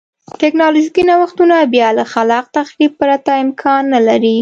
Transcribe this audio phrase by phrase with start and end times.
[0.41, 4.37] ټکنالوژیکي نوښتونه بیا له خلاق تخریب پرته امکان نه لري.